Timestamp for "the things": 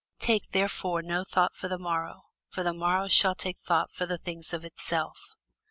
4.07-4.51